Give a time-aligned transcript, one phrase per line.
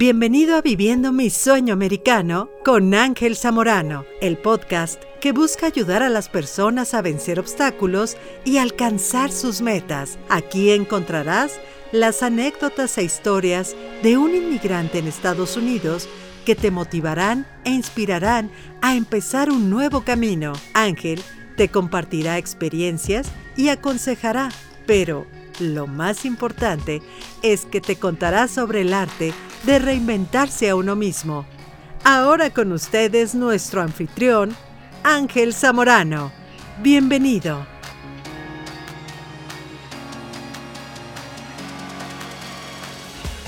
[0.00, 6.08] Bienvenido a Viviendo mi Sueño Americano con Ángel Zamorano, el podcast que busca ayudar a
[6.08, 10.16] las personas a vencer obstáculos y alcanzar sus metas.
[10.28, 11.58] Aquí encontrarás
[11.90, 13.74] las anécdotas e historias
[14.04, 16.08] de un inmigrante en Estados Unidos
[16.46, 20.52] que te motivarán e inspirarán a empezar un nuevo camino.
[20.74, 21.20] Ángel
[21.56, 24.50] te compartirá experiencias y aconsejará,
[24.86, 25.26] pero
[25.58, 27.02] lo más importante
[27.42, 29.34] es que te contará sobre el arte
[29.64, 31.46] de reinventarse a uno mismo.
[32.04, 34.56] Ahora con ustedes nuestro anfitrión,
[35.02, 36.32] Ángel Zamorano.
[36.82, 37.66] Bienvenido.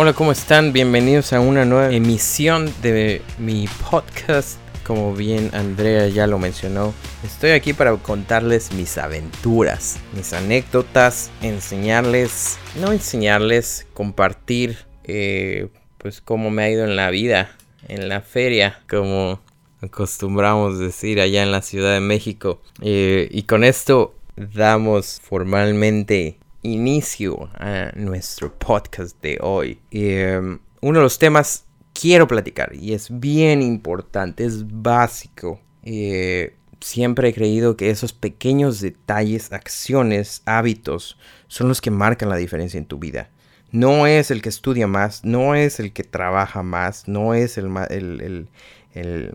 [0.00, 0.72] Hola, ¿cómo están?
[0.72, 4.58] Bienvenidos a una nueva emisión de mi podcast.
[4.86, 12.58] Como bien Andrea ya lo mencionó, estoy aquí para contarles mis aventuras, mis anécdotas, enseñarles,
[12.80, 15.68] no enseñarles, compartir, eh,
[15.98, 17.50] pues cómo me ha ido en la vida,
[17.88, 19.40] en la feria, como
[19.80, 22.62] acostumbramos decir allá en la Ciudad de México.
[22.80, 29.80] Eh, y con esto damos formalmente inicio a nuestro podcast de hoy.
[29.90, 35.60] Em, uno de los temas quiero platicar y es bien importante, es básico.
[35.82, 41.18] Eh, siempre he creído que esos pequeños detalles, acciones, hábitos
[41.48, 43.30] son los que marcan la diferencia en tu vida.
[43.70, 47.68] No es el que estudia más, no es el que trabaja más, no es el,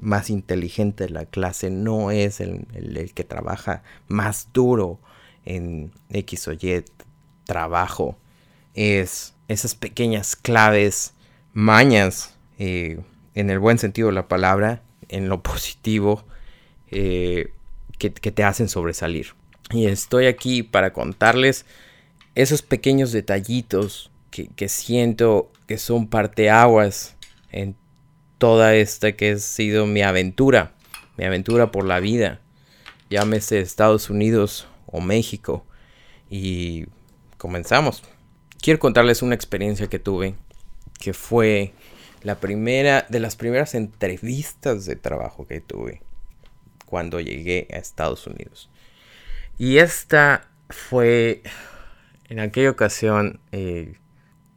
[0.00, 5.00] más inteligente de la clase, no es el, el que trabaja más duro
[5.44, 6.84] en X o Y
[7.44, 8.16] trabajo
[8.74, 11.14] es esas pequeñas claves,
[11.52, 13.00] mañas, eh,
[13.34, 16.24] en el buen sentido de la palabra, en lo positivo,
[16.90, 17.52] eh,
[17.98, 19.34] que, te hacen sobresalir.
[19.70, 21.66] Y estoy aquí para contarles
[22.34, 27.16] esos pequeños detallitos que, siento que son parteaguas
[27.50, 27.76] en
[28.38, 30.72] toda esta que ha sido mi aventura,
[31.16, 32.40] mi aventura por la vida,
[33.10, 35.66] llámese Estados Unidos o México.
[36.30, 36.86] Y
[37.36, 38.02] comenzamos.
[38.62, 40.34] Quiero contarles una experiencia que tuve,
[41.00, 41.72] que fue
[42.22, 46.02] la primera, de las primeras entrevistas de trabajo que tuve
[46.86, 48.68] cuando llegué a Estados Unidos.
[49.58, 51.42] Y esta fue,
[52.28, 53.94] en aquella ocasión, eh,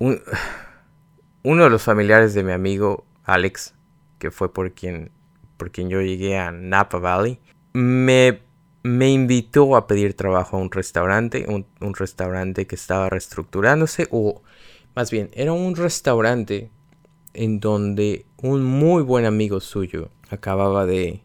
[0.00, 3.74] uno de los familiares de mi amigo Alex,
[4.18, 5.12] que fue por quien,
[5.56, 7.38] por quien yo llegué a Napa Valley,
[7.72, 8.40] me
[8.82, 14.42] me invitó a pedir trabajo a un restaurante, un, restaurante que estaba reestructurándose, o
[14.94, 16.70] más bien, era un restaurante
[17.34, 21.22] en donde un muy buen amigo suyo acababa de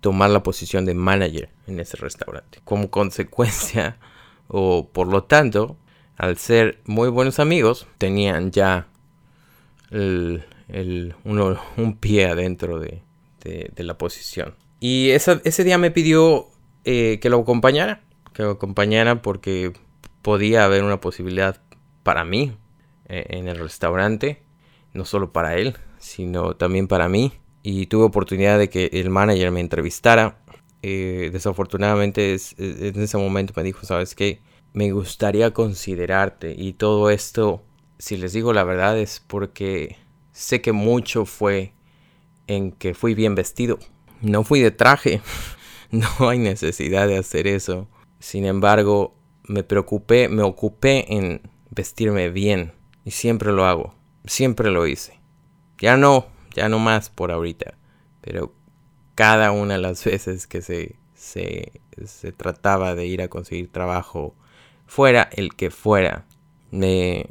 [0.00, 2.60] tomar la posición de manager en ese restaurante.
[2.64, 3.98] Como consecuencia,
[4.48, 5.76] o por lo tanto,
[6.16, 8.86] al ser muy buenos amigos, tenían ya
[9.90, 10.44] el,
[11.24, 13.02] un pie adentro de,
[13.76, 14.54] la posición.
[14.80, 16.48] Y ese día me pidió
[16.84, 18.02] eh, que lo acompañara,
[18.32, 19.72] que lo acompañara porque
[20.22, 21.60] podía haber una posibilidad
[22.02, 22.56] para mí
[23.08, 24.42] eh, en el restaurante,
[24.92, 27.32] no solo para él, sino también para mí.
[27.62, 30.38] Y tuve oportunidad de que el manager me entrevistara.
[30.82, 34.40] Eh, desafortunadamente en ese momento me dijo, sabes qué,
[34.72, 37.62] me gustaría considerarte y todo esto,
[37.98, 39.96] si les digo la verdad, es porque
[40.32, 41.74] sé que mucho fue
[42.46, 43.78] en que fui bien vestido.
[44.20, 45.20] No fui de traje,
[45.90, 47.88] no hay necesidad de hacer eso.
[48.18, 52.72] Sin embargo, me preocupé, me ocupé en vestirme bien.
[53.04, 53.94] Y siempre lo hago.
[54.24, 55.18] Siempre lo hice.
[55.78, 57.74] Ya no, ya no más por ahorita.
[58.20, 58.54] Pero
[59.14, 64.36] cada una de las veces que se, se, se trataba de ir a conseguir trabajo,
[64.92, 66.26] fuera el que fuera,
[66.70, 67.26] me,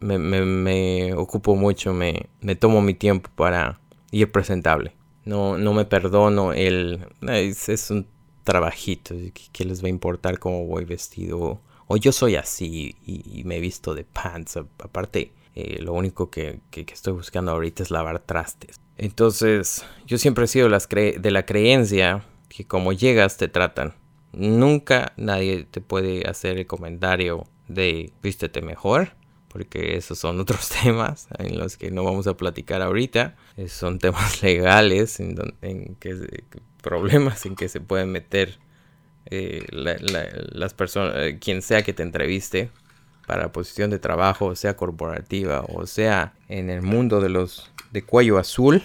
[0.00, 4.94] me, me, ocupo mucho, me, me tomo mi tiempo para ir presentable.
[5.24, 7.06] No, no me perdono el...
[7.26, 8.06] Es, un
[8.44, 9.14] trabajito,
[9.50, 11.62] que les va a importar cómo voy vestido?
[11.86, 14.58] O yo soy así y, me he visto de pants.
[14.58, 18.78] Aparte, eh, lo único que, estoy buscando ahorita es lavar trastes.
[18.98, 23.94] Entonces, yo siempre he sido de la creencia que como llegas te tratan.
[24.36, 29.12] Nunca nadie te puede hacer el comentario de vístete mejor
[29.56, 33.36] porque esos son otros temas en los que no vamos a platicar ahorita.
[33.68, 36.44] Son temas legales en, que,
[36.82, 38.58] problemas en que se pueden meter
[39.30, 42.70] eh, las personas, eh, quien sea que te entreviste
[43.26, 48.36] para posición de trabajo, sea corporativa o sea en el mundo de los de cuello
[48.36, 48.82] azul,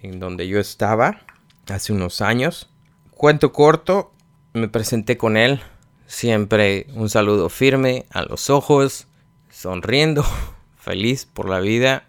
[0.00, 1.20] en donde yo estaba
[1.68, 2.70] hace unos años.
[3.10, 4.14] Cuento corto,
[4.56, 5.60] me presenté con él,
[6.06, 9.06] siempre un saludo firme a los ojos,
[9.50, 10.24] sonriendo,
[10.76, 12.08] feliz por la vida.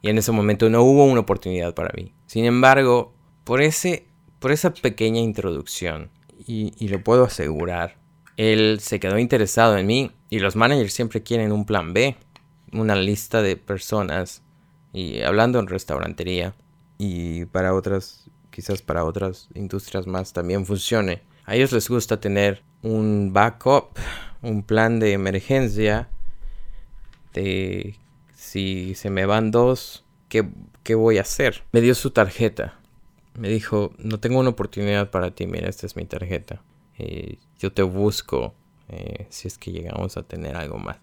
[0.00, 2.12] Y en ese momento no hubo una oportunidad para mí.
[2.26, 3.12] Sin embargo,
[3.44, 4.06] por, ese,
[4.38, 6.10] por esa pequeña introducción,
[6.46, 7.96] y, y lo puedo asegurar,
[8.36, 12.16] él se quedó interesado en mí y los managers siempre quieren un plan B,
[12.72, 14.42] una lista de personas
[14.92, 16.54] y hablando en restaurantería
[16.98, 21.22] y para otras, quizás para otras industrias más también funcione.
[21.44, 23.98] A ellos les gusta tener un backup,
[24.42, 26.08] un plan de emergencia
[27.32, 27.96] de
[28.34, 30.48] si se me van dos, ¿qué,
[30.82, 31.64] qué voy a hacer?
[31.72, 32.78] Me dio su tarjeta.
[33.34, 36.62] Me dijo, no tengo una oportunidad para ti, mira, esta es mi tarjeta.
[36.98, 38.54] Eh, yo te busco
[38.88, 40.98] eh, si es que llegamos a tener algo más.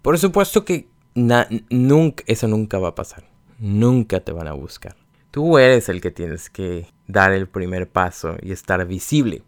[0.00, 3.24] Por supuesto que nunca, eso nunca va a pasar.
[3.58, 4.96] Nunca te van a buscar.
[5.30, 9.42] Tú eres el que tienes que dar el primer paso y estar visible.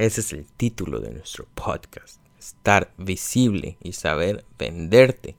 [0.00, 2.22] Ese es el título de nuestro podcast.
[2.38, 5.36] Estar visible y saber venderte.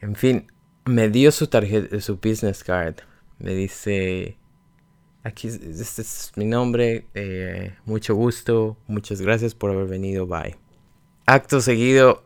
[0.00, 0.50] En fin,
[0.84, 2.96] me dio su tarjeta, su business card.
[3.38, 4.36] Me dice,
[5.22, 10.56] aquí este es mi nombre, eh, mucho gusto, muchas gracias por haber venido, bye.
[11.26, 12.24] Acto seguido,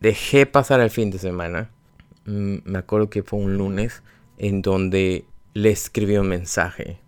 [0.00, 1.70] dejé pasar el fin de semana.
[2.24, 4.02] Mm, me acuerdo que fue un lunes
[4.38, 7.00] en donde le escribí un mensaje,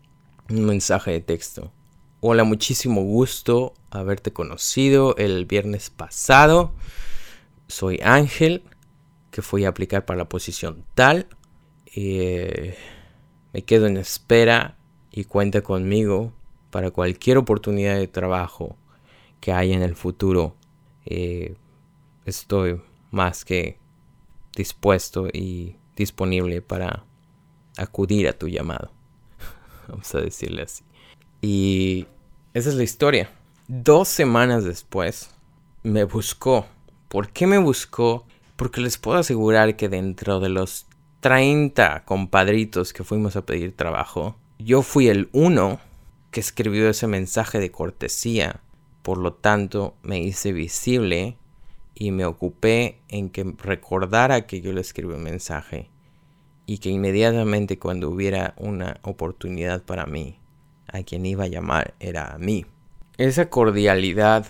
[0.50, 1.72] un mensaje de texto.
[2.20, 6.72] Hola, muchísimo gusto haberte conocido el viernes pasado.
[7.68, 8.62] Soy Ángel,
[9.30, 11.26] que fui a aplicar para la posición tal.
[11.94, 12.74] Eh,
[13.52, 14.78] me quedo en espera
[15.10, 16.32] y cuenta conmigo
[16.70, 18.78] para cualquier oportunidad de trabajo
[19.40, 20.56] que haya en el futuro.
[21.04, 21.54] Eh,
[22.24, 22.80] estoy
[23.10, 23.78] más que
[24.56, 27.04] dispuesto y disponible para
[27.76, 28.90] acudir a tu llamado.
[29.88, 30.85] Vamos a decirle así.
[31.48, 32.08] Y
[32.54, 33.30] esa es la historia.
[33.68, 35.30] Dos semanas después
[35.84, 36.66] me buscó.
[37.06, 38.26] ¿Por qué me buscó?
[38.56, 40.86] Porque les puedo asegurar que dentro de los
[41.20, 45.78] 30 compadritos que fuimos a pedir trabajo, yo fui el uno
[46.32, 48.58] que escribió ese mensaje de cortesía.
[49.04, 51.36] Por lo tanto, me hice visible
[51.94, 55.90] y me ocupé en que recordara que yo le escribí un mensaje
[56.66, 60.40] y que inmediatamente cuando hubiera una oportunidad para mí,
[60.88, 62.66] a quien iba a llamar era a mí.
[63.18, 64.46] Esa cordialidad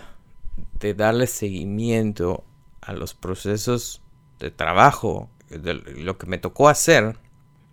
[0.80, 2.44] de darle seguimiento
[2.80, 4.02] a los procesos
[4.38, 7.16] de trabajo, de lo que me tocó hacer,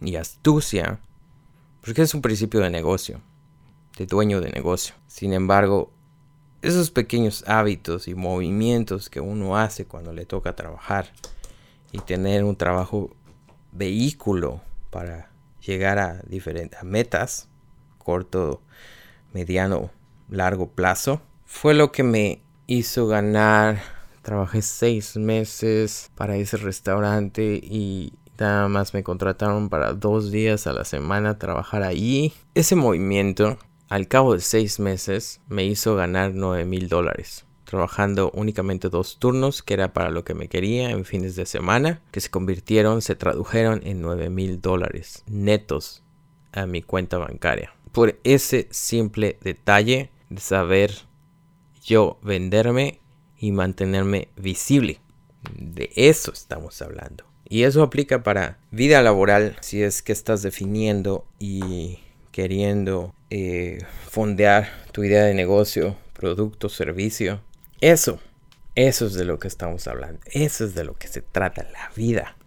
[0.02, 1.00] y astucia,
[1.82, 3.22] porque es un principio de negocio,
[3.98, 4.96] de dueño de negocio.
[5.08, 5.92] Sin embargo,
[6.62, 11.12] esos pequeños hábitos y movimientos que uno hace cuando le toca trabajar
[11.92, 13.16] y tener un trabajo
[13.72, 15.30] vehículo para
[15.66, 17.50] llegar a diferentes metas,
[18.04, 18.62] corto,
[19.34, 19.92] mediano,
[20.30, 23.82] largo plazo, fue lo que me hizo ganar.
[24.22, 30.74] Trabajé seis meses para ese restaurante y nada más me contrataron para dos días a
[30.74, 32.34] la semana trabajar allí.
[32.56, 33.58] Ese movimiento
[33.90, 39.62] al cabo de seis meses me hizo ganar 9 mil dólares, trabajando únicamente dos turnos,
[39.62, 43.16] que era para lo que me quería en fines de semana, que se convirtieron, se
[43.16, 46.02] tradujeron en 9 mil dólares netos
[46.54, 47.74] a mi cuenta bancaria.
[47.94, 50.92] Por ese simple detalle de saber
[51.86, 53.00] yo venderme
[53.38, 55.00] y mantenerme visible.
[55.58, 57.24] De eso estamos hablando.
[57.48, 62.00] Y eso aplica para vida laboral si es que estás definiendo y
[62.32, 63.80] queriendo eh,
[64.10, 67.42] fondear tu idea de negocio, producto, servicio.
[67.80, 68.20] Eso,
[68.76, 70.20] eso es de lo que estamos hablando.
[70.32, 72.38] Eso es de lo que se trata la vida.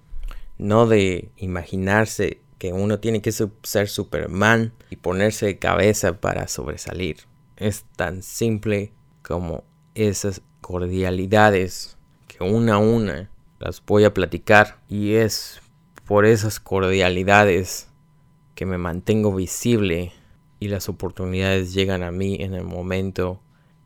[0.59, 7.18] No de imaginarse que uno tiene que ser Superman y ponerse de cabeza para sobresalir.
[7.56, 11.96] Es tan simple como esas cordialidades
[12.28, 15.60] que una a una las voy a platicar y es
[16.06, 17.88] por esas cordialidades
[18.54, 20.12] que me mantengo visible
[20.60, 23.40] y las oportunidades llegan a mí en el momento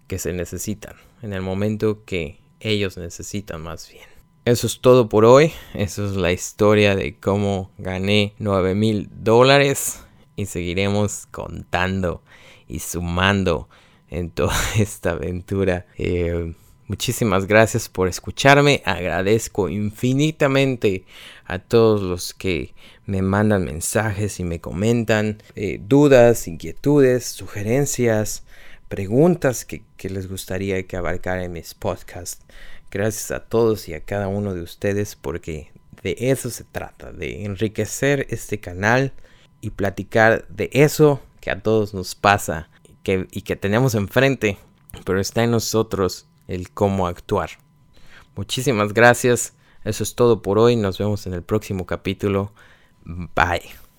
[0.07, 4.20] que se necesitan, en el momento que ellos necesitan más bien.
[4.47, 10.01] Eso es todo por hoy, eso es la historia de cómo gané 9 mil dólares
[10.35, 12.23] y seguiremos contando
[12.67, 13.69] y sumando
[14.09, 15.87] en toda esta aventura.
[15.99, 16.55] Eh,
[16.87, 21.05] muchísimas gracias por escucharme, agradezco infinitamente
[21.45, 28.45] a todos los que me mandan mensajes y me comentan eh, dudas, inquietudes, sugerencias,
[28.89, 32.45] preguntas que, les gustaría que abarcara en mis podcasts.
[32.91, 35.71] Gracias a todos y a cada uno de ustedes porque
[36.03, 39.13] de eso se trata, de enriquecer este canal
[39.61, 42.69] y platicar de eso que a todos nos pasa
[43.05, 44.59] y que tenemos enfrente,
[45.05, 47.51] pero está en nosotros el cómo actuar.
[48.37, 49.55] Muchísimas gracias.
[49.85, 50.77] Eso es todo por hoy.
[50.77, 52.53] Nos vemos en el próximo capítulo.
[53.05, 53.90] Bye.